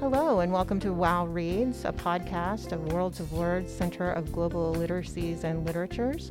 [0.00, 4.72] Hello, and welcome to WOW Reads, a podcast of Worlds of Words Center of Global
[4.72, 6.30] Literacies and Literatures.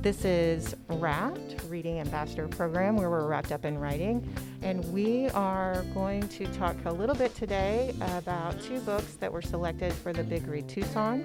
[0.00, 4.28] This is WRAPT, Reading Ambassador Program, where we're wrapped up in writing.
[4.62, 9.42] And we are going to talk a little bit today about two books that were
[9.42, 11.24] selected for the Big Read Tucson.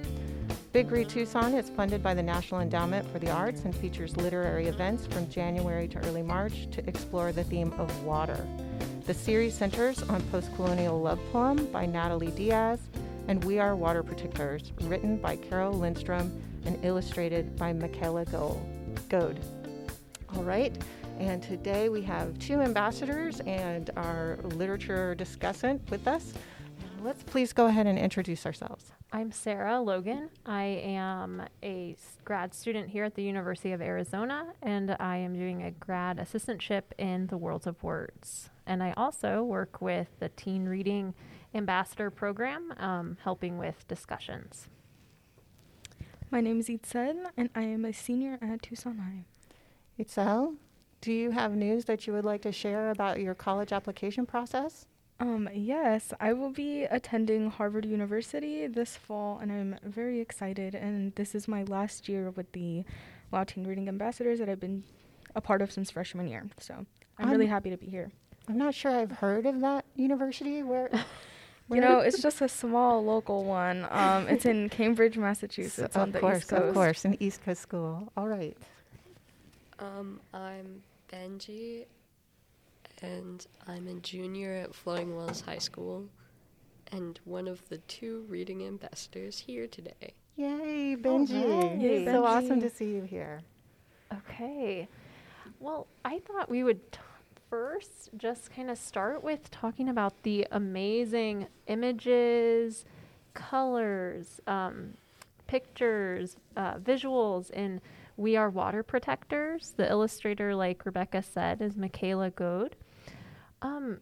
[0.71, 4.68] Big Read Tucson is funded by the National Endowment for the Arts and features literary
[4.68, 8.46] events from January to early March to explore the theme of water.
[9.05, 12.79] The series centers on post-colonial love poem by Natalie Diaz
[13.28, 19.39] and We Are Water Protectors, written by Carole Lindstrom and illustrated by Michaela Goade.
[20.36, 20.78] All right,
[21.20, 26.34] and today we have two ambassadors and our literature discussant with us.
[27.01, 28.92] Let's please go ahead and introduce ourselves.
[29.12, 30.30] I'm Sara Logan.
[30.46, 31.96] I am a
[32.26, 36.84] grad student here at the University of Arizona, and I am doing a grad assistantship
[36.95, 38.52] in the Worlds of Words.
[38.68, 41.16] And I also work with the Teen Reading
[41.56, 44.68] Ambassador Program, um, helping with discussions.
[46.30, 49.26] My name is Itzel, and I am a senior at Tucson High.
[49.98, 50.58] Itzel,
[51.02, 54.86] do you have news that you would like to share about your college application process?
[55.20, 60.73] Um, yes, I will be attending Harvard University this fall, and I'm very excited.
[60.73, 62.86] And this is my last year with the
[63.31, 64.84] WOW Teen Reading Ambassadors that I've been
[65.36, 66.48] a part of since freshman year.
[66.59, 66.86] So I'm,
[67.17, 68.11] I'm really happy to be here.
[68.48, 70.64] I'm not sure I've heard of that university.
[70.64, 70.89] Where?
[71.70, 73.86] you know, it's just a small local one.
[73.89, 76.64] Um, it's in Cambridge, Massachusetts, so on the course, East Coast.
[76.64, 78.11] Of course, an East Coast school.
[78.16, 78.58] All right.
[79.80, 81.86] Um, I'm Benji,
[83.02, 86.08] and I'm a junior at Flowing Wells High School,
[86.92, 90.14] and one of the two reading ambassadors here today.
[90.36, 91.44] Yay, Benji!
[91.45, 93.42] Oh, Yay, so awesome to see you here.
[94.14, 94.88] Okay.
[95.59, 97.00] Well, I thought we would t-
[97.50, 102.86] first just kind of start with talking about the amazing images,
[103.33, 104.94] colors, um,
[105.47, 107.81] pictures, uh, visuals in
[108.17, 109.73] We Are Water Protectors.
[109.76, 112.76] The illustrator, like Rebecca said, is Michaela Goade.
[113.61, 113.99] Um,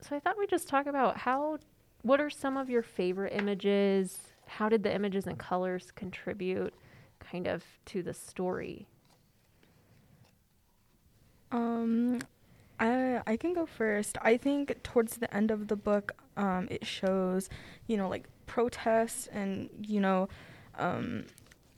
[0.00, 1.58] so I thought we'd just talk about how,
[2.02, 4.18] what are some of your favorite images?
[4.46, 6.74] How did the images and colors contribute
[7.20, 8.86] kind of to the story?
[11.50, 12.20] Um,
[12.78, 14.18] I I can go first.
[14.22, 17.48] I think towards the end of the book, um, it shows,
[17.86, 20.28] you know, like protests and you know,
[20.78, 21.24] um,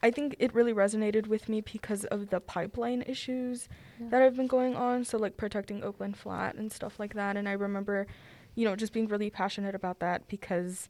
[0.03, 3.69] I think it really resonated with me because of the pipeline issues
[3.99, 4.09] Yeah.
[4.11, 5.05] that have been going on.
[5.05, 7.37] So like protecting Oakland Flat and stuff like that.
[7.37, 8.07] And I remember,
[8.55, 10.89] you know, just being really passionate about that because,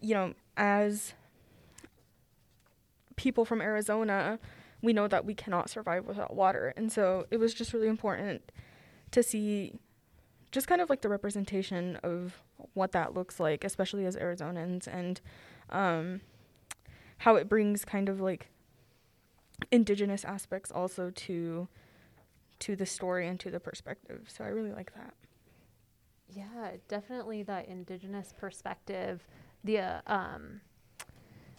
[0.00, 1.14] you know, as
[3.16, 4.38] people from Arizona,
[4.82, 6.72] we know that we cannot survive without water.
[6.76, 8.50] And so it was just really important
[9.12, 9.74] to see
[10.52, 12.42] just kind of like the representation of
[12.74, 15.20] what that looks like, especially as Arizonans, and
[15.70, 16.20] um,
[17.20, 18.48] how it brings kind of like
[19.70, 21.68] indigenous aspects also to
[22.58, 24.28] to the story and to the perspective.
[24.28, 25.14] So I really like that.
[26.28, 29.26] Yeah, definitely that indigenous perspective,
[29.64, 30.60] the uh, um,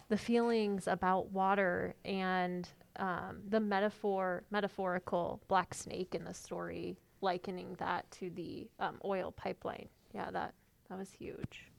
[0.08, 7.76] the feelings about water and um, the metaphor, metaphorical black snake in the story, likening
[7.78, 9.88] that to the um, oil pipeline.
[10.12, 10.54] Yeah, that
[10.88, 11.71] that was huge.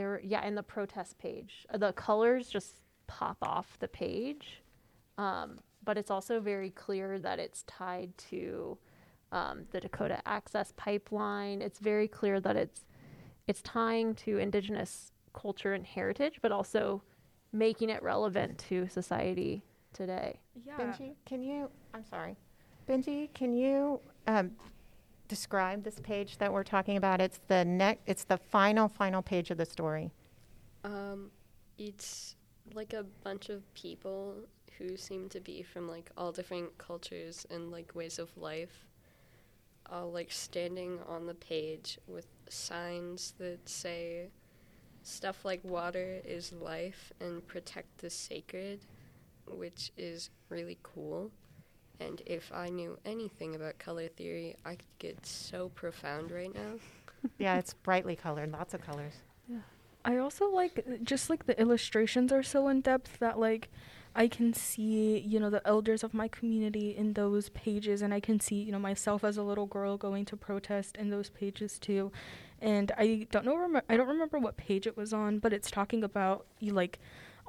[0.00, 4.62] There, yeah, in the protest page, uh, the colors just pop off the page,
[5.18, 8.78] um, but it's also very clear that it's tied to
[9.30, 11.60] um, the Dakota Access Pipeline.
[11.60, 12.86] It's very clear that it's
[13.46, 17.02] it's tying to indigenous culture and heritage, but also
[17.52, 19.62] making it relevant to society
[19.92, 20.40] today.
[20.64, 20.78] Yeah.
[20.78, 21.68] Benji, can you?
[21.92, 22.38] I'm sorry,
[22.88, 24.52] Benji, can you um,
[25.30, 27.20] describe this page that we're talking about?
[27.20, 28.00] It's the neck.
[28.04, 30.10] It's the final, final page of the story.
[30.84, 31.30] Um,
[31.78, 32.34] it's
[32.74, 34.34] like a bunch of people
[34.76, 38.86] who seem to be from like all different cultures and like ways of life,
[39.90, 44.30] all like standing on the page with signs that say
[45.02, 48.80] stuff like water is life and protect the sacred,
[49.46, 51.30] which is really cool.
[52.00, 56.78] And if I knew anything about color theory, I could get so profound right now.
[57.38, 59.14] yeah, it's brightly colored, lots of colors.
[60.04, 63.68] I also like just like the illustrations are so in depth that like
[64.14, 68.18] I can see, you know, the elders of my community in those pages and I
[68.18, 71.78] can see, you know, myself as a little girl going to protest in those pages
[71.78, 72.10] too.
[72.60, 75.70] And I don't know rem- I don't remember what page it was on, but it's
[75.70, 76.98] talking about you like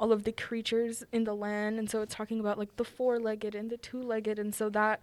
[0.01, 3.55] all of the creatures in the land and so it's talking about like the four-legged
[3.55, 4.99] and the two-legged and so that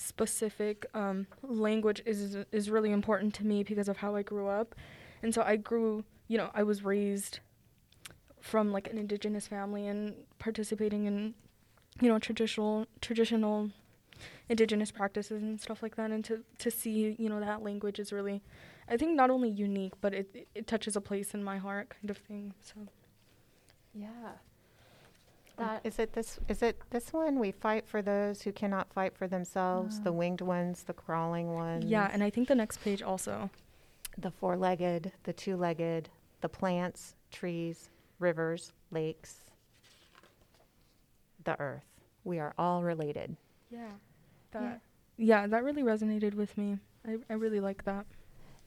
[0.00, 4.74] specific um, language is is really important to me because of how I grew up,
[5.22, 6.04] and so I grew.
[6.28, 7.40] You know, I was raised
[8.40, 11.34] from like an indigenous family and participating in,
[12.00, 13.70] you know, traditional traditional
[14.48, 18.12] indigenous practices and stuff like that and to, to see you know that language is
[18.12, 18.42] really
[18.86, 22.10] i think not only unique but it, it touches a place in my heart kind
[22.10, 22.74] of thing so
[23.94, 24.08] Yeah.
[25.58, 26.38] Um, That Is it this?
[26.48, 27.38] Is it this one?
[27.38, 30.00] We fight for those who cannot fight for themselves.
[30.00, 30.14] The Ah.
[30.16, 31.84] winged ones, the crawling ones.
[31.84, 33.50] yeah and i think the next page also
[34.18, 36.08] the four-legged, the two-legged,
[36.40, 39.50] the plants, trees, rivers, lakes,
[41.44, 41.84] the earth.
[42.24, 43.36] We are all related.
[43.70, 43.92] yeah
[44.52, 44.80] that
[45.16, 48.06] yeah, that really resonated with me I, I really like that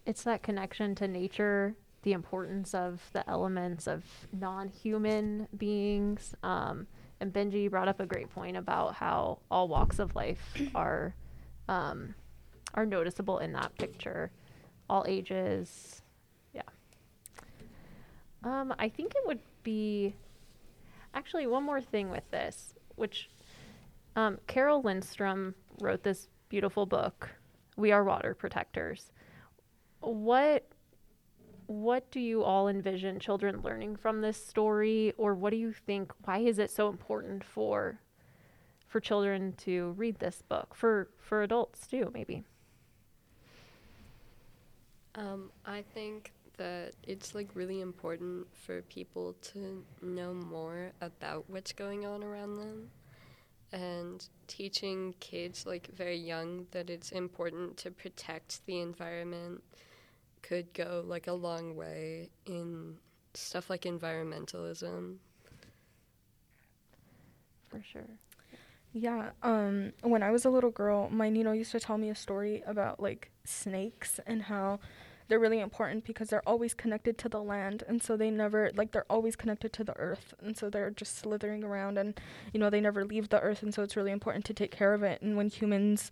[0.05, 6.35] it's that connection to nature, the importance of the elements of non-human beings.
[6.43, 6.87] Um,
[7.19, 11.15] and Benji brought up a great point about how all walks of life are
[11.67, 12.13] um,
[12.73, 14.31] are noticeable in that picture,
[14.89, 16.01] all ages.
[16.53, 16.61] Yeah.
[18.43, 20.15] Um, I think it would be
[21.13, 23.29] actually one more thing with this, which
[24.15, 27.29] um, Carole Lindstrom wrote this beautiful book,
[27.77, 29.11] "We Are Water Protectors."
[30.03, 30.67] what
[31.67, 35.13] what do you all envision children learning from this story?
[35.17, 37.99] Or what do you think why is it so important for
[38.87, 40.75] for children to read this book?
[40.75, 42.43] For for adults too maybe.
[45.15, 51.71] Um, I think that it's like really important for people to know more about what's
[51.71, 52.89] going on around them.
[53.71, 59.63] And teaching kids like very young that it's important to protect the environment
[60.43, 62.97] could go like a long way in
[63.33, 65.17] stuff like environmentalism.
[67.69, 68.09] for sure
[68.93, 72.15] Yeah, um, when I was a little girl, my Nino used to tell me a
[72.15, 74.79] story about like snakes and how
[75.27, 78.91] they're really important because they're always connected to the land, and so they never like
[78.91, 82.19] they're always connected to the earth, and so they're just slithering around, and
[82.53, 84.93] you know they never leave the earth, and so it's really important to take care
[84.93, 85.21] of it.
[85.21, 86.11] And when humans,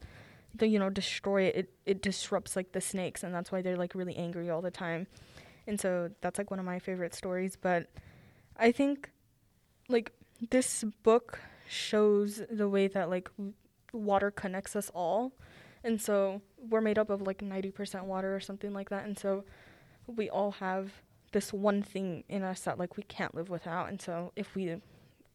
[0.56, 3.78] the you know destroy it, it it disrupts like the snakes, and that's why they're
[3.78, 5.08] like really angry all the time.
[5.68, 7.58] And so that's like one of my favorite stories.
[7.60, 7.88] But
[8.58, 9.10] I think
[9.90, 10.12] like
[10.50, 13.54] this book shows the way that like w-
[13.94, 15.34] water connects us all.
[15.84, 19.06] And so we're made up of like 90% water or something like that.
[19.06, 19.44] And so
[20.08, 20.92] we all have
[21.32, 23.90] this one thing in us that like we can't live without.
[23.90, 24.82] And so if we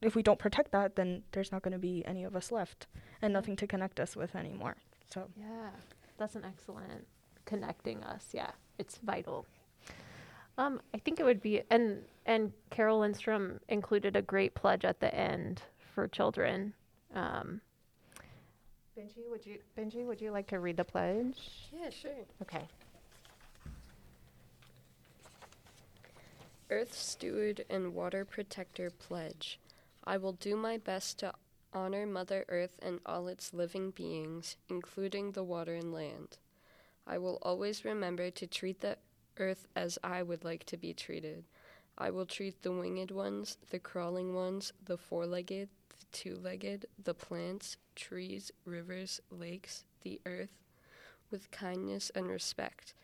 [0.02, 2.86] if we don't protect that then there's not going to be any of us left
[3.22, 4.76] and nothing to connect us with anymore
[5.08, 5.70] so yeah
[6.18, 7.06] that's an excellent
[7.44, 9.46] connecting us yeah it's vital
[10.58, 14.98] um i think it would be and and Carole Lindstrom included a great pledge at
[15.00, 15.62] the end
[15.94, 16.72] for children
[17.14, 17.60] um
[18.96, 21.68] Benji, would you Benji, would you like to read the pledge?
[21.70, 22.12] Yeah, sure.
[22.40, 22.66] Okay.
[26.70, 29.60] Earth Steward and Water Protector Pledge.
[30.04, 31.34] I will do my best to
[31.76, 36.38] honor Mother Earth and all its living beings, including the water and land.
[37.06, 38.96] I will always remember to treat the
[39.36, 41.44] earth as I would like to be treated.
[41.98, 46.86] I will treat the winged ones, the crawling ones, the four legged, the two legged,
[47.04, 50.62] the plants, trees, rivers, lakes, the earth,
[51.30, 52.94] with kindness and respect.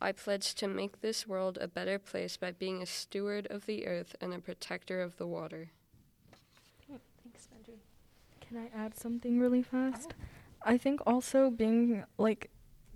[0.00, 3.86] I pledge to make this world a better place by being a steward of the
[3.86, 5.68] earth and a protector of the water.
[8.48, 10.14] Can I add something really fast?
[10.62, 12.50] I think also being like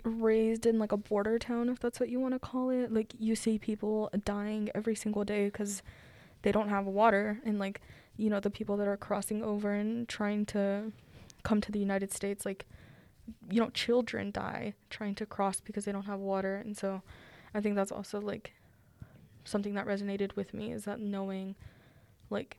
[0.04, 3.14] raised in like a border town, if that's what you want to call it, like
[3.18, 5.82] you see people dying every single day because
[6.42, 7.80] they don't have water, and like
[8.16, 10.92] you know the people that are crossing over and trying to
[11.42, 12.66] come to the United States, like
[13.50, 17.02] you know children die trying to cross because they don't have water, and so
[17.54, 18.52] I think that's also like
[19.44, 21.56] something that resonated with me is that knowing
[22.28, 22.58] like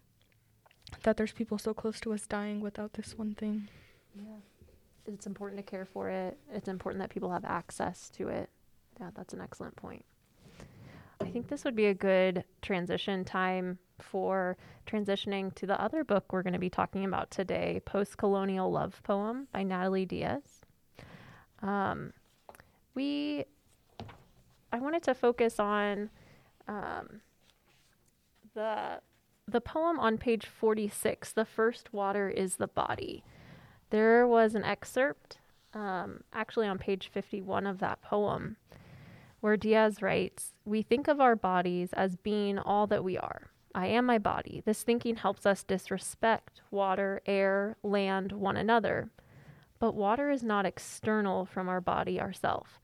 [1.03, 3.69] that there's people so close to us dying without this one thing.
[4.15, 4.38] Yeah.
[5.07, 6.38] It's important to care for it.
[6.53, 8.50] It's important that people have access to it.
[9.00, 10.05] Yeah, that's an excellent point.
[11.19, 14.57] I think this would be a good transition time for
[14.88, 19.01] transitioning to the other book we're going to be talking about today Post Colonial Love
[19.03, 20.41] Poem by Natalie Diaz.
[21.62, 22.13] Um,
[22.95, 23.45] we,
[24.74, 26.10] I wanted to focus on
[26.67, 27.21] um,
[28.55, 29.00] the
[29.48, 33.24] the poem on page 46 the first water is the body
[33.89, 35.39] there was an excerpt,
[35.74, 38.55] um, actually on page 51 of that poem,
[39.41, 43.51] where Diaz writes We think of our bodies as being all that we are.
[43.75, 44.62] I am my body.
[44.65, 49.12] This thinking helps us disrespect water, air, land, one another.
[49.79, 52.79] but water is not external from our body ourself.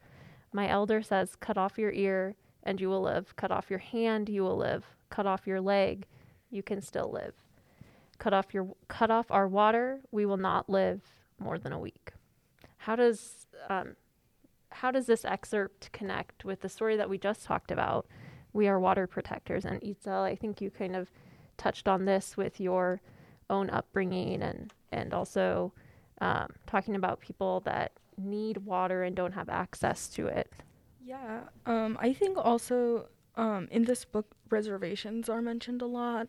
[0.51, 3.35] My elder says, Cut off your ear, and you will live.
[3.35, 4.85] Cut off your hand, you will live.
[5.09, 6.05] Cut off your leg,
[6.49, 7.33] you can still live.
[8.17, 11.01] Cut off your cut off our water, we will not live
[11.39, 12.11] more than a week.
[12.77, 13.95] How does um,
[14.71, 18.07] how does this excerpt connect with the story that we just talked about?
[18.53, 21.11] We are water protectors, and Itzel, I think you kind of
[21.57, 23.01] touched on this with your
[23.49, 25.73] own upbringing and and also
[26.21, 30.51] um, talking about people that need water and don't have access to it.
[31.03, 36.27] Yeah, um, I think also um, in this book, reservations are mentioned a lot.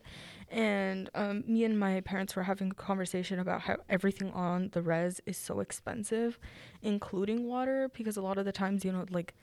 [0.49, 4.81] And um, me and my parents were having a conversation about how everything on the
[4.81, 6.39] res is so expensive,
[6.81, 9.33] including water, because a lot of the times, you know, like,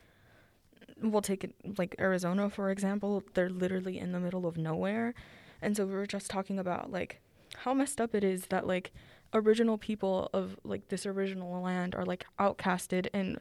[1.02, 5.12] we'll take it like Arizona, for example, they're literally in the middle of nowhere.
[5.60, 7.20] And so we were just talking about, like,
[7.56, 8.92] how messed up it is that, like,
[9.34, 13.38] original people of, like, this original land are, like, outcasted and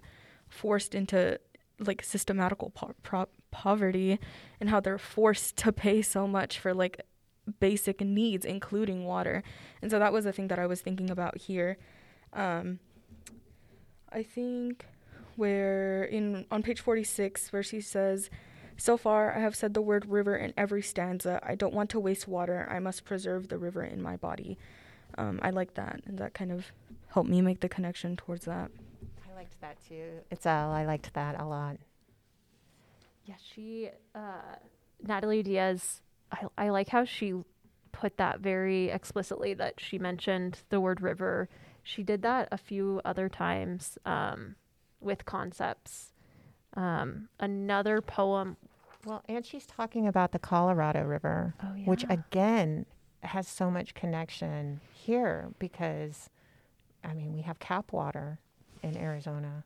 [0.50, 1.40] forced into
[1.80, 4.20] like systematical po- pro- poverty
[4.60, 7.00] and how they're forced to pay so much for like
[7.62, 9.42] basic needs including water
[9.82, 11.78] and so that was the thing that i was thinking about here
[12.34, 12.80] um,
[14.12, 14.86] i think
[15.38, 18.30] where in on page 46 where she says
[18.76, 22.00] so far i have said the word river in every stanza i don't want to
[22.00, 24.58] waste water i must preserve the river in my body
[25.18, 26.74] um, i like that and that kind of
[27.14, 28.70] helped me make the connection towards that
[29.36, 30.22] I liked that too.
[30.32, 30.72] Itzel.
[30.72, 31.78] I liked that a lot.
[33.26, 34.56] Yeah, she, uh,
[35.06, 36.02] Natalie Diaz,
[36.32, 37.34] I, I like how she
[37.92, 41.50] put that very explicitly that she mentioned the word river.
[41.82, 44.56] She did that a few other times um,
[45.00, 46.12] with concepts.
[46.76, 48.58] Um, another poem.
[49.06, 51.86] Well, and she's talking about the Colorado River, Oh, yeah.
[51.86, 52.86] which again
[53.22, 56.30] has so much connection here because,
[57.04, 58.40] I mean, we have CAP water
[58.84, 59.64] in Arizona.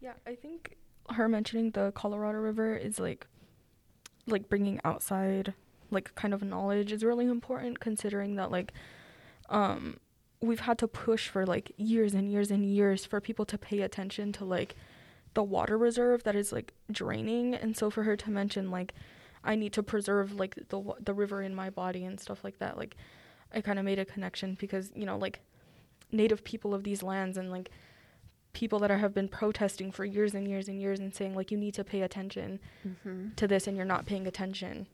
[0.00, 0.76] Yeah, I think
[1.10, 3.26] her mentioning the Colorado River is like
[4.26, 5.54] like bringing outside
[5.90, 8.72] like kind of knowledge is really important considering that like
[9.50, 9.98] um
[10.40, 13.80] we've had to push for like years and years and years for people to pay
[13.80, 14.74] attention to like
[15.34, 17.54] the water reserve that is like draining.
[17.54, 18.92] And so for her to mention like
[19.44, 22.76] I need to preserve like the the river in my body and stuff like that
[22.76, 22.96] like
[23.54, 25.40] I kind of made a connection because you know like
[26.10, 27.70] native people of these lands and like
[28.52, 31.50] people that are, have been protesting for years and years and years and saying like
[31.50, 33.28] you need to pay attention Mm-hmm.
[33.36, 34.86] to this and you're not paying attention.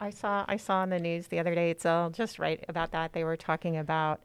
[0.00, 1.70] I saw I saw on the news the other day.
[1.70, 3.12] It's all just right about that.
[3.12, 4.20] They were talking about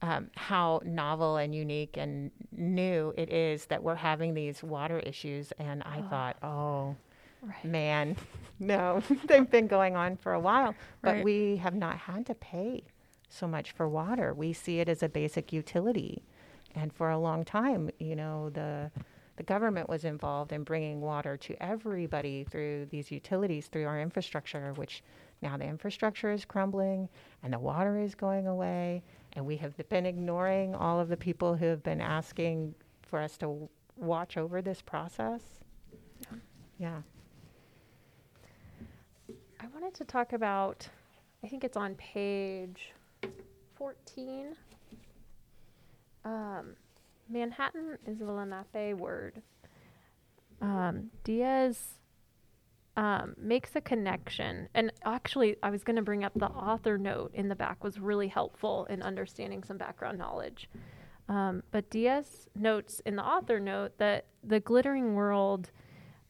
[0.00, 5.52] um, how novel and unique and new it is that we're having these water issues.
[5.58, 6.08] And I Oh.
[6.08, 6.96] thought, oh
[7.42, 7.64] Right.
[7.64, 8.16] man,
[8.58, 11.24] no, they've been going on for a while, but Right.
[11.24, 12.84] we have not had to pay
[13.28, 14.32] so much for water.
[14.32, 16.22] We see it as a basic utility,
[16.74, 18.90] and for a long time, you know, the
[19.40, 24.74] the government was involved in bringing water to everybody through these utilities, through our infrastructure,
[24.74, 25.02] which
[25.40, 27.08] now the infrastructure is crumbling
[27.42, 29.02] and the water is going away.
[29.32, 33.38] And we have been ignoring all of the people who have been asking for us
[33.38, 35.40] to w- watch over this process.
[36.78, 37.00] Yeah.
[39.58, 40.86] I wanted to talk about,
[41.42, 42.92] I think it's on page
[43.76, 44.54] 14.
[46.24, 46.74] Um,
[47.28, 49.42] Manhattan is a Lenape word.
[50.60, 52.00] Um, Diaz
[52.96, 54.68] um, makes a connection.
[54.74, 57.98] And actually, I was going to bring up the author note in the back was
[57.98, 60.68] really helpful in understanding some background knowledge.
[61.28, 65.70] Um, but Diaz notes in the author note that the glittering world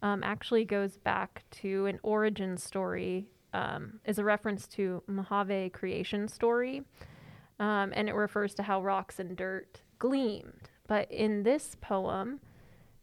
[0.02, 6.28] um, actually goes back to an origin story, um, is a reference to Mojave creation
[6.28, 6.82] story,
[7.60, 10.68] um, and it refers to how rocks and dirt gleamed.
[10.88, 12.40] But in this poem,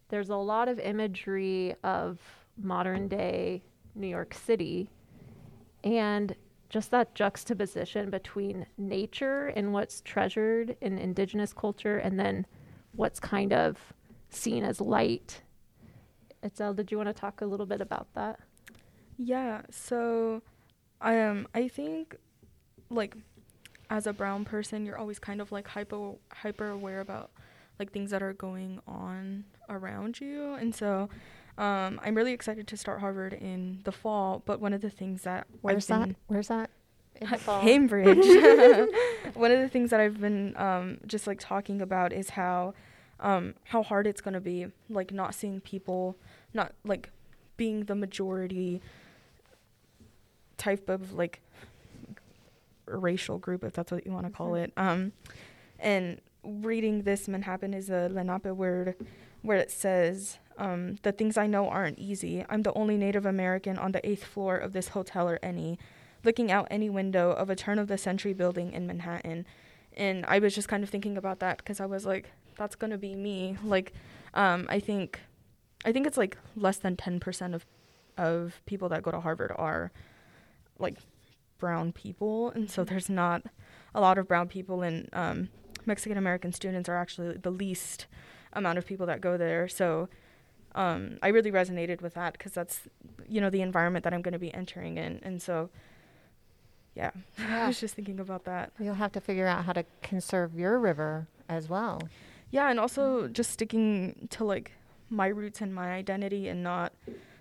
[0.09, 2.19] there's a lot of imagery of
[2.57, 3.63] modern day
[3.95, 4.89] New York City,
[5.83, 6.35] and
[6.69, 12.45] just that juxtaposition between nature and what's treasured in indigenous culture, and then
[12.93, 13.77] what's kind of
[14.29, 15.41] seen as light
[16.43, 18.39] Itzel, did you want to talk a little bit about that?
[19.17, 20.41] Yeah, so
[21.01, 22.15] um I think
[22.89, 23.15] like
[23.89, 27.31] as a brown person, you're always kind of like hyper hyper aware about
[27.79, 30.53] like things that are going on around you.
[30.53, 31.09] And so
[31.57, 35.23] um I'm really excited to start Harvard in the fall, but one of the things
[35.23, 36.15] that Where's I've that?
[36.27, 36.69] Where's that?
[37.19, 37.61] In the fall?
[37.61, 38.17] Cambridge.
[39.33, 42.75] One of the things that I've been um, just like talking about is how
[43.19, 46.15] um, how hard it's gonna be, like not seeing people,
[46.53, 47.09] not like
[47.57, 48.81] being the majority
[50.57, 51.41] type of like
[52.87, 54.63] racial group, if that's what you want to call Mhm.
[54.63, 54.73] it.
[54.77, 55.11] Um,
[55.79, 58.95] and reading this Manhattan is a Lenape word
[59.41, 62.43] where it says, um, the things I know aren't easy.
[62.49, 65.77] I'm the only Native American on the eighth floor of this hotel or any,
[66.23, 69.45] looking out any window of a turn of the century building in Manhattan.
[69.95, 72.97] And I was just kind of thinking about that because I was like, that's gonna
[72.97, 73.57] be me.
[73.63, 73.93] Like,
[74.33, 75.19] um, I think,
[75.85, 77.65] I think it's like less than ten percent of
[78.17, 79.91] of people that go to Harvard are
[80.79, 80.97] like
[81.57, 83.43] brown people, and so there's not
[83.93, 85.49] a lot of brown people, and um,
[85.85, 88.07] Mexican American students are actually the least
[88.53, 89.67] amount of people that go there.
[89.67, 90.09] So
[90.75, 92.81] um, I really resonated with that because that's
[93.27, 95.69] you know the environment that I'm going to be entering in, and so
[96.95, 98.71] yeah, I was just thinking about that.
[98.79, 102.01] You'll have to figure out how to conserve your river as well.
[102.51, 104.71] Yeah, and also just sticking to like
[105.09, 106.93] my roots and my identity, and not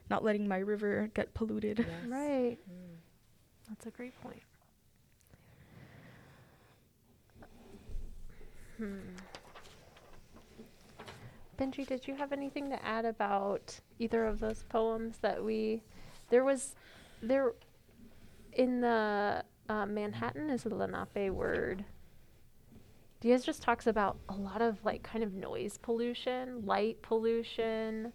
[0.08, 1.84] not letting my river get polluted.
[2.06, 2.58] Right.
[3.68, 4.42] That's a great point.
[8.78, 8.98] Hmm.
[11.58, 15.82] Benji, did you have anything to add about either of those poems that we?
[16.28, 16.74] There was,
[17.22, 17.52] there,
[18.52, 21.84] in the uh, Manhattan is a Lenape word.
[23.20, 28.12] Diaz just talks about a lot of like kind of noise pollution, light pollution,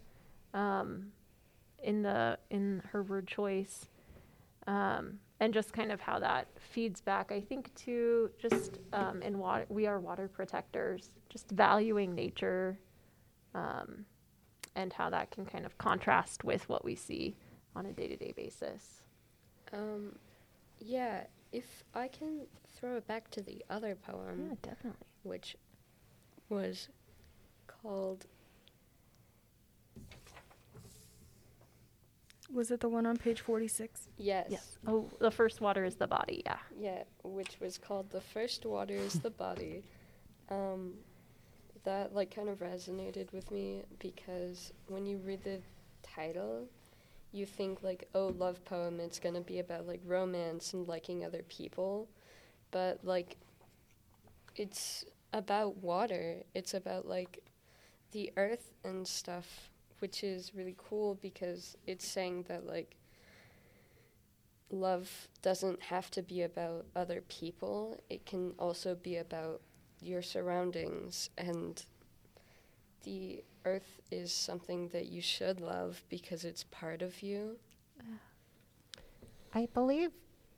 [0.54, 1.08] um,
[1.84, 3.88] in the in her word choice,
[4.68, 7.32] um, and just kind of how that feeds back.
[7.32, 12.78] I think to just um, in water, we are water protectors, just valuing nature,
[13.56, 14.06] um,
[14.76, 17.36] and how that can kind of contrast with what we see
[17.76, 19.02] on a day to day basis.
[19.74, 20.16] Um,
[20.80, 22.42] yeah, if I can
[22.76, 25.08] throw it back to the other poem, yeah, definitely.
[25.24, 25.58] which
[26.50, 26.88] was
[27.66, 28.28] called
[32.54, 34.10] Was it the one on page 46?
[34.18, 34.48] Yes.
[34.50, 34.78] Yes.
[34.86, 36.42] Oh, the first water is the body.
[36.46, 36.58] Yeah.
[36.78, 39.84] Yeah, which was called The First Water is the Body.
[40.50, 40.96] Um,
[41.84, 45.60] that like kind of resonated with me because when you read the
[46.04, 46.68] title,
[47.32, 51.44] you think like, oh, love poem, it's gonna be about like romance and liking other
[51.48, 52.08] people.
[52.72, 53.38] But like
[54.56, 56.44] it's about water.
[56.54, 57.40] It's about like
[58.12, 59.70] the earth and stuff,
[60.02, 62.96] which is really cool because it's saying that like
[64.72, 68.00] love doesn't have to be about other people.
[68.10, 69.62] It can also be about
[70.02, 71.84] your surroundings and
[73.04, 77.58] the earth is something that you should love because it's part of you.
[79.54, 80.12] I believe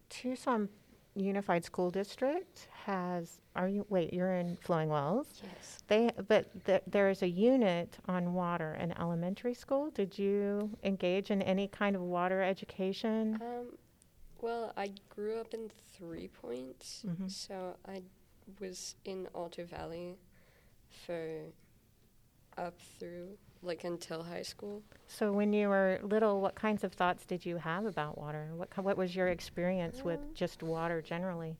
[0.10, 0.70] Tucson
[1.16, 3.40] Unified School District has.
[3.56, 4.14] Are you wait?
[4.14, 5.42] You're in Flowing Wells.
[5.44, 5.84] Yes.
[5.88, 9.92] They but th- there is a unit on water in elementary school.
[9.92, 13.38] Did you engage in any kind of water education?
[13.42, 13.78] Um,
[14.42, 17.30] well, I grew up in Three Points, Mhm.
[17.32, 18.02] so I
[18.60, 20.18] was in Altar Valley
[21.06, 21.44] for
[22.58, 24.84] up through like until high school.
[25.08, 28.52] So when you were little, what kinds of thoughts did you have about water?
[28.56, 31.58] What what was your experience with Um, just water generally?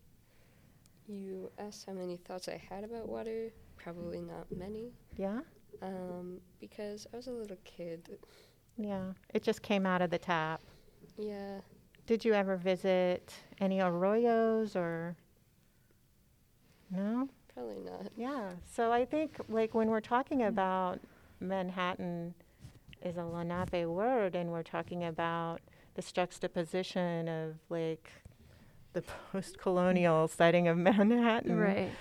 [1.08, 3.52] You asked how many thoughts I had about water.
[3.78, 5.42] Probably not many, Yeah,
[5.82, 8.18] um, because I was a little kid.
[8.78, 9.12] yeah.
[9.34, 10.62] It just came out of the tap.
[11.18, 11.60] Yeah.
[12.06, 15.16] Did you ever visit any arroyos or?
[16.90, 17.28] No.
[17.54, 18.12] Probably not.
[18.16, 18.52] Yeah.
[18.66, 21.00] So I think like when we're talking about
[21.44, 22.34] Manhattan
[23.02, 25.62] is a Lenape word and we're talking about
[25.96, 28.12] this juxtaposition of like
[28.94, 31.58] the post-colonial setting of Manhattan.
[31.58, 31.92] Right.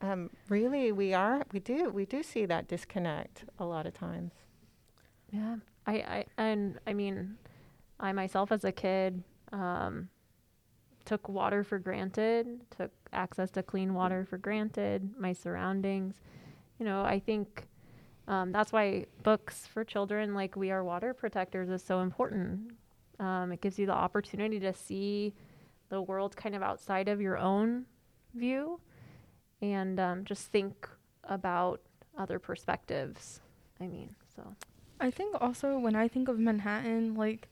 [0.00, 4.32] Um, really, we are we do we do see that disconnect a lot of times.
[5.30, 5.56] Yeah.
[5.86, 7.36] I, I and I mean,
[8.00, 10.08] I myself as a kid um,
[11.04, 16.20] took water for granted, took access to clean water for granted, my surroundings.
[16.78, 17.66] You know, I think
[18.32, 22.72] um, that's why books for children like We Are Water Protectors is so important.
[23.20, 25.34] Um, it gives you the opportunity to see
[25.90, 27.84] the world kind of outside of your own
[28.34, 28.80] view
[29.60, 30.88] and um, just think
[31.24, 31.82] about
[32.16, 33.40] other perspectives.
[33.82, 34.56] I mean, so.
[34.98, 37.48] I think also when I think of Manhattan, like,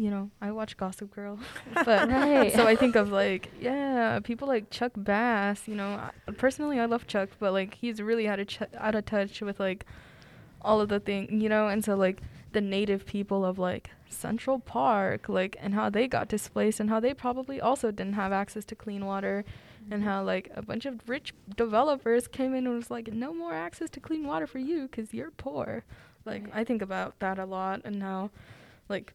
[0.00, 1.38] you know, I watch Gossip Girl,
[1.74, 2.50] but Right.
[2.54, 5.68] so I think of like, yeah, people like Chuck Bass.
[5.68, 8.94] You know, I, personally, I love Chuck, but like he's really out of ch- out
[8.94, 9.84] of touch with like
[10.62, 14.58] all of the thing, you know, and so like the native people of like Central
[14.58, 18.64] Park, like, and how they got displaced, and how they probably also didn't have access
[18.66, 19.44] to clean water,
[19.90, 20.08] and mm-hmm.
[20.08, 23.90] how like a bunch of rich developers came in and was like, no more access
[23.90, 25.84] to clean water for you because you're poor.
[26.24, 26.52] Like, Right.
[26.54, 28.30] I think about that a lot, and how
[28.88, 29.12] like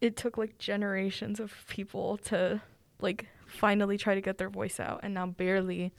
[0.00, 2.60] it took like generations of people to
[3.00, 5.92] like finally try to get their voice out, and now barely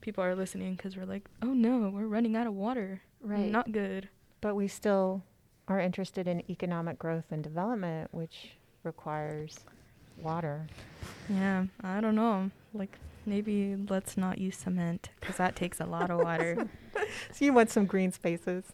[0.00, 3.02] people are listening because we're like, oh no, we're running out of water.
[3.20, 3.50] Right.
[3.50, 4.08] Not good.
[4.40, 5.22] But we still
[5.68, 8.52] are interested in economic growth and development, which
[8.82, 9.60] requires
[10.20, 10.66] water.
[11.28, 12.50] Yeah, I don't know.
[12.74, 16.68] Like maybe let's not use cement because that takes a lot of water.
[17.32, 18.64] So you want some green spaces.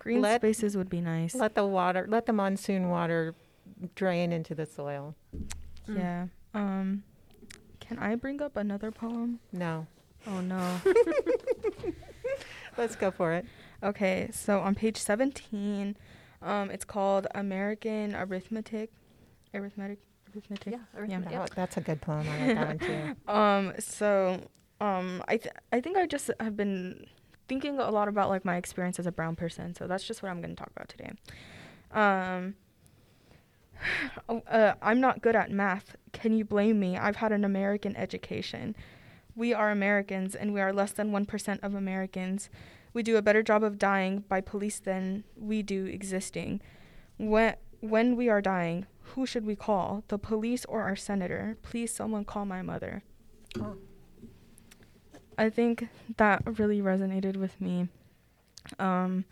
[0.00, 1.34] Green Let- spaces would be nice.
[1.34, 3.34] Let the water, let the monsoon water
[3.94, 5.14] drain into the soil.
[5.88, 5.96] Mm.
[5.98, 6.26] Yeah.
[6.54, 7.02] Um,
[7.80, 9.40] can I bring up another poem?
[9.52, 9.86] No.
[10.26, 10.80] Oh no.
[12.76, 13.44] Let's go for it.
[13.82, 15.96] okay, so on page 17,
[16.42, 18.90] um, it's called American Arithmetic.
[19.54, 19.98] Arithmetic.
[20.34, 20.72] Arithmetic.
[20.74, 20.78] Yeah.
[20.96, 21.30] arithmetic.
[21.32, 22.26] That- That's a good poem.
[22.28, 23.16] I like that one too.
[23.32, 24.40] Um, so,
[24.80, 27.06] um, I th- I think I just have been
[27.48, 29.74] thinking a lot about like my experience as a brown person.
[29.74, 31.10] So that's just what I'm going to talk about today.
[31.92, 32.67] Um, oh,
[34.28, 35.96] uh, I'm not good at math.
[36.12, 36.96] Can you blame me?
[36.96, 38.74] I've had an American education.
[39.34, 42.50] We are Americans, and we are less than one percent of Americans.
[42.92, 46.60] We do a better job of dying by police than we do existing.
[47.18, 50.02] When when we are dying, who should we call?
[50.08, 51.56] The police or our senator?
[51.62, 53.02] Please, someone call my mother.
[53.60, 53.76] Oh.
[55.36, 57.88] I think that really resonated with me.
[58.78, 59.24] Um,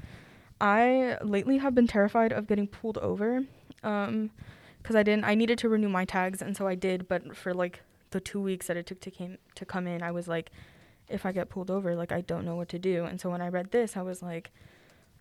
[0.61, 3.43] I lately have been terrified of getting pulled over.
[3.87, 4.31] Um,
[4.83, 7.09] because I didn't, I needed to renew my tags, and so I did.
[7.09, 10.13] But for like the two weeks that it took to came to come in, I
[10.13, 10.51] was like,
[11.09, 13.05] if I get pulled over, like I don't know what to do.
[13.05, 14.51] And so when I read this, I was like,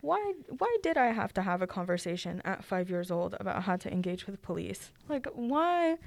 [0.02, 3.76] why why did I have to have a conversation at five years old about how
[3.78, 4.92] to engage with police?
[5.10, 5.98] Like why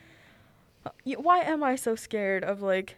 [1.16, 2.97] why am I so scared of like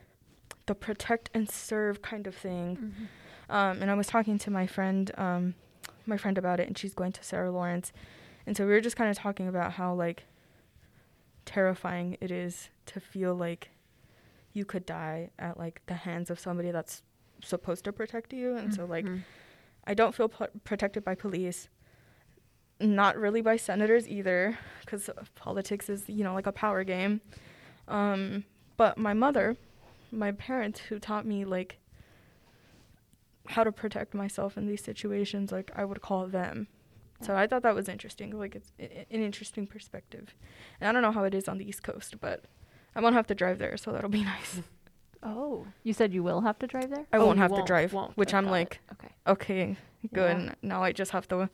[0.67, 2.77] the protect and serve kind of thing?
[2.77, 3.55] Mhm.
[3.55, 5.55] Um, and I was talking to my friend, um,
[6.07, 7.93] my friend about it, and she's going to Sarah Lawrence,
[8.51, 10.25] and so we were just kind of talking about how like
[11.47, 13.71] terrifying it is to feel like
[14.53, 17.03] you could die at like the hands of somebody that's
[17.45, 19.23] supposed to protect you, and so like Mhm.
[19.87, 21.69] I don't feel p- protected by police.
[22.81, 27.21] Not really by senators either, because politics is, you know, like a power game.
[27.87, 28.45] Um,
[28.77, 29.57] but my mother,
[30.11, 31.79] my parents, who taught me like
[33.47, 36.67] how to protect myself in these situations, like I would call them.
[37.23, 38.39] So I thought that was interesting.
[38.39, 40.35] Like it's i- i- an interesting perspective.
[40.81, 42.45] And I don't know how it is on the East Coast, but
[42.95, 44.61] I won't have to drive there, so that'll be nice.
[45.23, 47.05] Oh, you said you will have to drive there.
[47.13, 48.17] I Oh, won't you have to drive, won't.
[48.17, 48.53] which I'm got it.
[48.53, 49.09] like, okay.
[49.27, 49.77] Okay,
[50.15, 50.39] good.
[50.45, 50.55] Yeah.
[50.63, 51.51] Now I just have to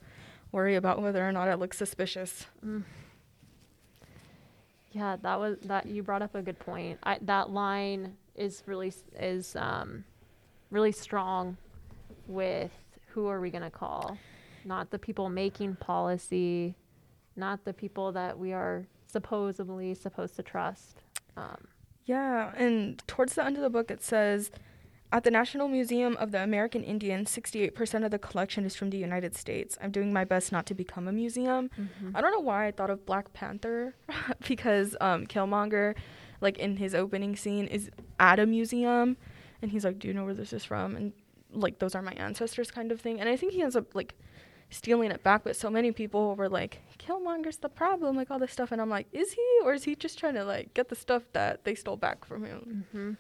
[0.52, 2.46] worry about whether or not it looks suspicious.
[2.64, 2.84] Mm.
[4.92, 6.98] Yeah, that was that you brought up a good point.
[7.02, 10.04] I, that line is really s- is um,
[10.70, 11.56] really strong
[12.28, 12.70] with
[13.08, 14.16] who are we going to call?
[14.66, 16.74] Not the people making policy,
[17.36, 21.02] not the people that we are supposedly supposed to trust.
[21.36, 21.68] Um,
[22.04, 24.50] Yeah, and towards the end of the book it says
[25.12, 28.98] at the National Museum of the American Indian, 68% of the collection is from the
[28.98, 29.78] United States.
[29.80, 31.70] I'm doing my best not to become a museum.
[32.14, 33.94] I don't know why I thought of Black Panther
[34.48, 35.94] because um, Killmonger,
[36.40, 39.16] like in his opening scene, is at a museum,
[39.62, 41.12] and he's like, "Do you know where this is from?" And
[41.52, 43.20] like, those are my ancestors, kind of thing.
[43.20, 44.16] And I think he ends up like
[44.70, 45.44] stealing it back.
[45.44, 48.90] But so many people were like, "Killmonger's the problem," like all this stuff, and I'm
[48.90, 51.74] like, "Is he, or is he just trying to like get the stuff that they
[51.74, 53.12] stole back from him?" hmm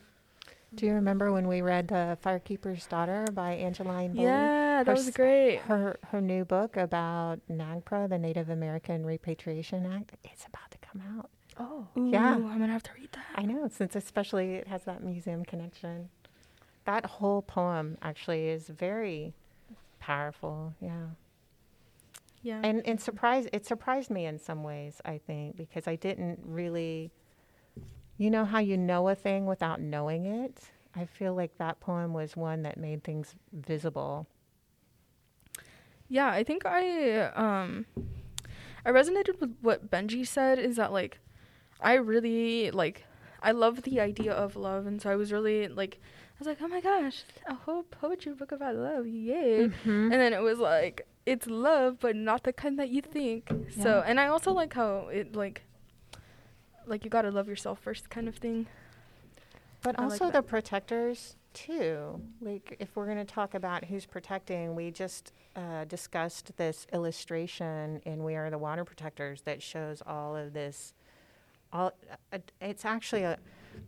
[0.74, 4.22] Do you remember when we read The Firekeeper's Daughter by Angeline Boulley?
[4.24, 5.58] Yeah, that Her was great.
[5.60, 11.00] Her her new book about NAGPRA, the Native American Repatriation Act, it's about to come
[11.16, 11.30] out.
[11.58, 12.34] Oh, Ooh, Yeah.
[12.34, 13.24] I'm gonna have to read that.
[13.36, 16.10] I know, since especially it has that museum connection.
[16.84, 19.32] That whole poem actually is very
[19.98, 20.74] powerful.
[20.80, 21.06] Yeah.
[22.42, 22.60] Yeah.
[22.62, 27.10] And and surprised it surprised me in some ways, I think, because I didn't really
[28.18, 30.70] you know how you know a thing without knowing it?
[30.94, 34.26] I feel like that poem was one that made things visible.
[36.08, 37.86] Yeah, I think I um
[38.84, 41.18] I resonated with what Benji said is that like
[41.80, 43.04] I really like
[43.42, 46.58] I love the idea of love and so I was really like I was like,
[46.60, 49.06] "Oh my gosh, a whole poetry book about love.
[49.06, 50.12] Yay." Mhm.
[50.12, 53.50] And then it was like it's love but not the kind that you think.
[53.82, 55.62] So, and I also like how it like
[56.86, 58.66] like you got to love yourself first kind of thing.
[59.82, 62.20] But I like also the protectors too.
[62.40, 68.00] Like if we're going to talk about who's protecting, we just uh, discussed this illustration
[68.04, 70.94] in "We Are the Water Protectors" that shows all of this.
[71.72, 71.92] All
[72.32, 73.38] uh, it's actually a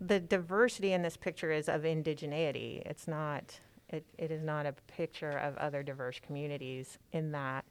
[0.01, 2.83] the diversity in this picture is of indigeneity.
[2.85, 3.61] It's not.
[3.91, 7.65] It, it is not a picture of other diverse communities in that.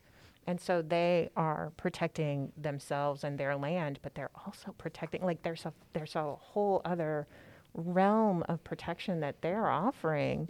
[0.47, 5.65] And so they are protecting themselves and their land, but they're also protecting like there's
[5.65, 7.27] a there's a whole other
[7.73, 10.47] realm of protection that they're offering.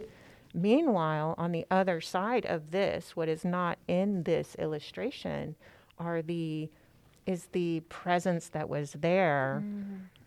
[0.54, 5.56] Meanwhile, on the other side of this, what is not in this illustration
[5.98, 6.70] are the
[7.26, 9.62] is the presence that was there,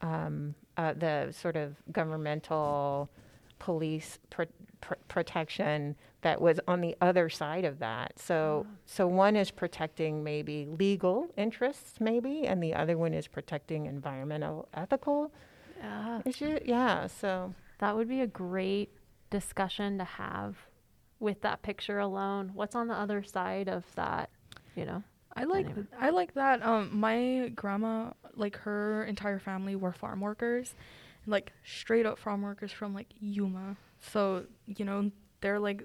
[0.02, 3.10] um, uh, the sort of governmental
[3.58, 4.44] police pr-
[4.82, 8.20] pr- protection that was on the other side of that.
[8.20, 13.86] So, so one is protecting maybe legal interests, maybe, and the other one is protecting
[13.86, 15.32] environmental ethical
[15.78, 16.22] Yeah.
[16.26, 16.60] issue.
[16.66, 17.08] Yeah.
[17.08, 18.92] So, That would be a great
[19.32, 20.58] discussion to have
[21.20, 22.52] with that picture alone.
[22.54, 24.30] What's on the other side of that,
[24.76, 25.02] you know?
[25.36, 25.88] I like Anyway.
[26.00, 26.64] I like that.
[26.64, 30.76] Um, my grandma, like her entire family were farm workers,
[31.26, 33.78] like straight up farm workers from like Yuma.
[34.02, 35.12] So you know
[35.42, 35.84] they're like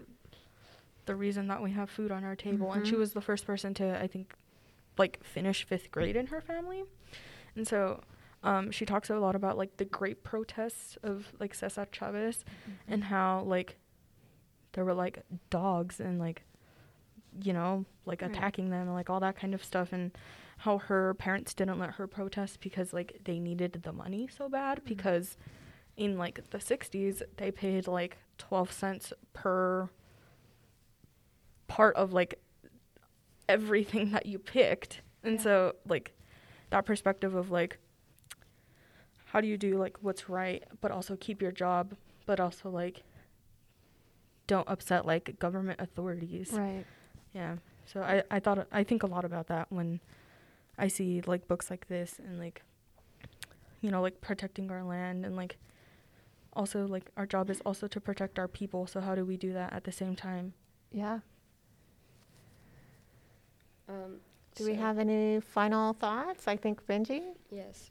[1.06, 2.72] the reason that we have food on our table.
[2.72, 2.98] And she Mhm.
[2.98, 4.34] was the first person to I think
[4.98, 6.84] like finish fifth grade in her family,
[7.54, 8.02] and so.
[8.42, 12.44] Um, she talks a lot about like the great protests of like Cesar Chavez
[12.86, 13.76] and how like
[14.72, 16.42] there were like dogs and like
[17.42, 18.30] you know like Right.
[18.30, 20.12] attacking them and like all that kind of stuff and
[20.58, 24.78] how her parents didn't let her protest because like they needed the money so bad
[24.78, 24.88] Mm-hmm.
[24.90, 25.36] because
[25.96, 29.88] in like the 60s they paid like 12 cents per
[31.68, 32.38] part of like
[33.48, 35.42] everything that you picked and Yeah.
[35.42, 36.12] so like
[36.70, 37.78] that perspective of like
[39.26, 41.94] how do you do like what's right but also keep your job
[42.26, 43.02] but also like
[44.46, 46.84] don't upset like government authorities Right.
[47.34, 47.56] yeah
[47.86, 50.00] so i i thought i think a lot about that when
[50.78, 52.62] i see like books like this and like
[53.80, 55.56] you know like protecting our land and like
[56.56, 59.52] also like our job is also to protect our people so how do we do
[59.52, 60.54] that at the same time
[60.92, 61.20] Yeah.
[63.88, 64.18] Um,
[64.56, 66.48] do we have any final thoughts?
[66.48, 67.22] I think Benji.
[67.50, 67.90] Yes.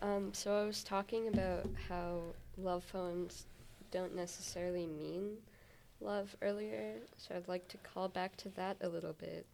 [0.00, 2.20] Um, so I was talking about how
[2.56, 3.46] love poems
[3.90, 5.36] don't necessarily mean
[6.00, 9.46] love earlier, so I'd like to call back to that a little bit,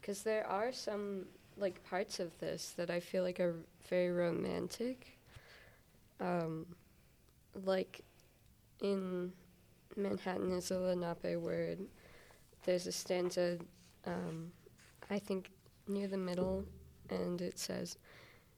[0.00, 3.54] because there are some like parts of this that I feel like are
[3.88, 5.18] very romantic.
[6.20, 6.66] Um,
[7.54, 8.02] like
[8.80, 9.32] in
[9.96, 11.80] Manhattan is a Lenape word.
[12.64, 13.58] There's a stanza,
[14.06, 14.52] um,
[15.10, 15.50] I think
[15.88, 16.64] near the middle,
[17.10, 17.98] and it says.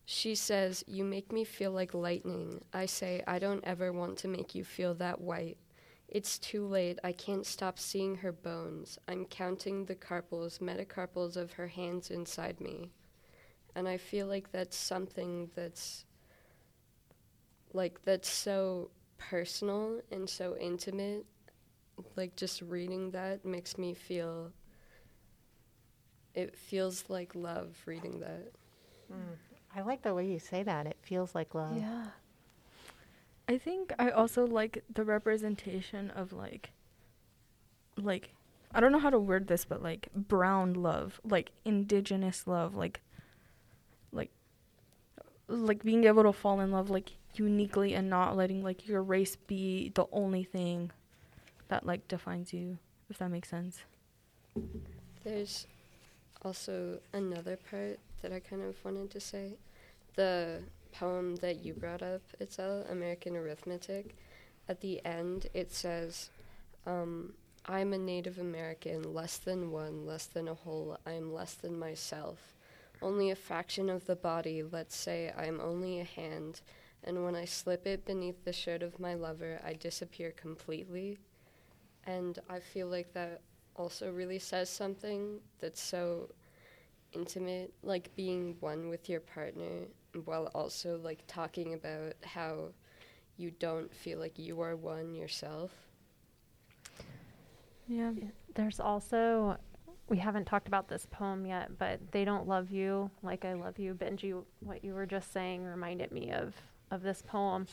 [0.07, 2.63] She says, You make me feel like lightning.
[2.73, 5.57] I say, I don't ever want to make you feel that white.
[6.09, 6.99] It's too late.
[7.03, 8.99] I can't stop seeing her bones.
[9.09, 12.91] I'm counting the carpals, metacarpals of her hands inside me.
[13.75, 16.05] And I feel like that's something that's
[17.75, 21.27] like that's so personal and so intimate.
[22.17, 24.53] Like just reading that makes me feel
[26.35, 28.53] it feels like love reading that.
[29.09, 29.35] Hmm.
[29.77, 30.87] I like the way you say that.
[30.87, 31.77] It feels like love.
[31.77, 32.07] Yeah.
[33.49, 36.71] I think I also like the representation of like
[37.97, 38.31] like
[38.73, 43.01] I don't know how to word this but like brown love, like indigenous love, like
[44.13, 44.31] like
[45.49, 49.37] like being able to fall in love like uniquely and not letting like your race
[49.37, 50.91] be the only thing
[51.69, 52.79] that like defines you,
[53.11, 53.81] if that makes sense.
[55.25, 55.67] There's
[56.43, 59.55] also another part that I kind of wanted to say.
[60.15, 60.61] The
[60.93, 64.15] poem that you brought up, it's Itzel, American Arithmetic,
[64.69, 66.31] at the end it says,
[66.87, 67.33] um,
[67.67, 71.79] I'm a Native American, less than one, less than a whole, I am less than
[71.79, 72.55] myself.
[73.03, 76.61] Only a fraction of the body, let's say I am only a hand,
[77.05, 81.19] and when I slip it beneath the shirt of my lover, I disappear completely.
[82.07, 83.41] And I feel like that
[83.77, 86.31] also really says something that's so
[87.13, 89.87] intimate, like being one with your partner,
[90.25, 92.69] while also like talking about how
[93.37, 95.71] you don't feel like you are one yourself.
[97.87, 98.13] Yeah.
[98.55, 99.57] There's also,
[100.09, 103.79] we haven't talked about this poem yet, but They Don't Love You Like I Love
[103.79, 103.95] You.
[103.95, 106.55] Benji, what you were just saying reminded me of,
[106.95, 107.67] of this poem.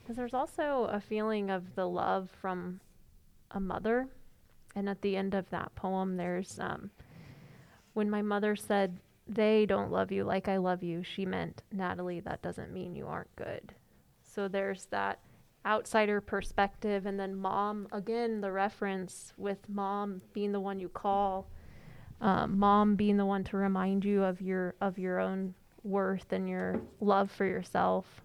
[0.00, 2.80] Because there's also a feeling of the love from
[3.50, 4.08] a mother.
[4.76, 6.90] And at the end of that poem, there's um,
[7.94, 12.20] when my mother said, They don't love you like I love you, she meant, Natalie,
[12.20, 13.74] that doesn't mean you aren't good.
[14.22, 15.18] So there's that
[15.66, 21.50] outsider perspective and then mom again the reference with mom being the one you call
[22.20, 25.52] um, mom being the one to remind you of your of your own
[25.82, 28.22] worth and your love for yourself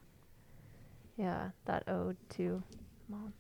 [1.17, 2.62] yeah that ode to
[3.10, 3.34] mom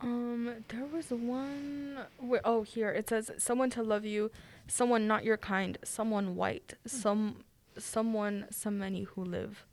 [0.00, 2.06] Um, there was one.
[2.18, 4.30] Where, oh, here it says someone to love you,
[4.66, 7.44] someone not your kind, someone white, some,
[7.78, 9.64] someone, some many who live.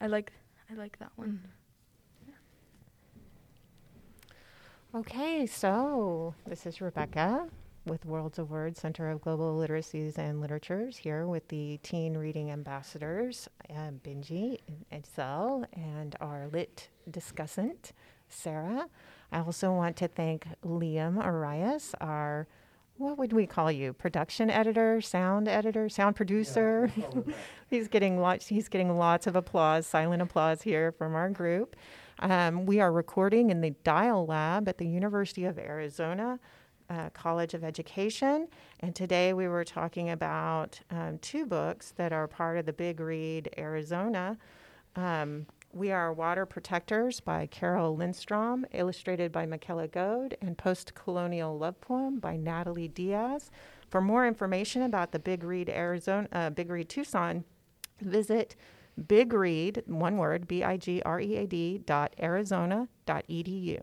[0.00, 0.32] I like,
[0.68, 1.40] I like that one.
[4.92, 7.46] Okay, so this is Rebecca
[7.86, 12.50] with Worlds of Words Center of Global Literacies and Literatures here with the teen reading
[12.50, 17.92] ambassadors, uh, Benji and Itzel, and our lit discussant,
[18.28, 18.86] Sara.
[19.32, 22.46] I also want to thank Liam Arias, our
[23.00, 23.94] what would we call you?
[23.94, 26.92] Production editor, sound editor, sound producer.
[27.70, 28.48] he's getting lots.
[28.48, 31.76] He's getting lots of applause, silent applause here from our group.
[32.18, 36.38] Um, we are recording in the DIALL Lab at the University of Arizona
[36.90, 38.48] uh, College of Education,
[38.80, 43.00] and today we were talking about um, two books that are part of the Big
[43.00, 44.36] Read Arizona.
[44.96, 51.56] Um, we Are Water Protectors by Carole Lindstrom, illustrated by Michaela Goade, and Post Colonial
[51.56, 53.52] Love Poem by Natalie Diaz.
[53.88, 57.44] For more information about the Big Read Arizona, uh, Big Read Tucson,
[58.00, 58.56] visit
[59.06, 63.80] Big Read, one word, B I G R E A D dot Arizona dot edu.